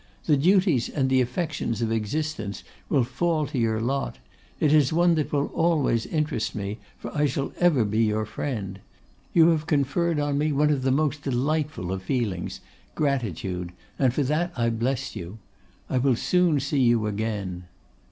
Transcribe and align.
The 0.25 0.35
duties 0.35 0.89
and 0.89 1.11
the 1.11 1.21
affections 1.21 1.83
of 1.83 1.91
existence 1.91 2.63
will 2.89 3.03
fall 3.03 3.45
to 3.45 3.59
your 3.59 3.79
lot. 3.79 4.17
It 4.59 4.73
is 4.73 4.91
one 4.91 5.13
that 5.13 5.31
will 5.31 5.51
always 5.53 6.07
interest 6.07 6.55
me, 6.55 6.79
for 6.97 7.15
I 7.15 7.27
shall 7.27 7.53
ever 7.59 7.85
be 7.85 8.03
your 8.05 8.25
friend. 8.25 8.79
You 9.31 9.49
have 9.49 9.67
conferred 9.67 10.19
on 10.19 10.39
me 10.39 10.51
one 10.53 10.71
of 10.71 10.81
the 10.81 10.89
most 10.89 11.21
delightful 11.21 11.91
of 11.91 12.01
feelings, 12.01 12.61
gratitude, 12.95 13.73
and 13.99 14.11
for 14.11 14.23
that 14.23 14.51
I 14.57 14.71
bless 14.71 15.15
you. 15.15 15.37
I 15.87 15.99
will 15.99 16.15
soon 16.15 16.59
see 16.59 16.79
you 16.81 17.05
again. 17.05 17.65